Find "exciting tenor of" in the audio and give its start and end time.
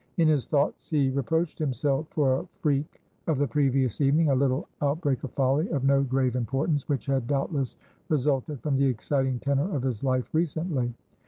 8.87-9.83